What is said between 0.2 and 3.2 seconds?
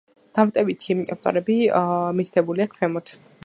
დამატებითი ავტორები მითითებულია ქვემოთ.